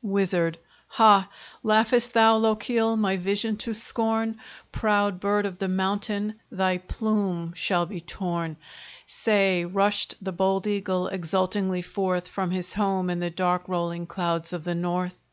[0.00, 0.56] WIZARD
[0.86, 1.28] Ha!
[1.64, 4.38] laugh'st thou, Lochiel, my vision to scorn?
[4.70, 8.56] Proud bird of the mountain, thy plume shall be torn!
[9.06, 14.52] Say, rushed the bold eagle exultingly forth, From his home in the dark rolling clouds
[14.52, 15.24] of the north?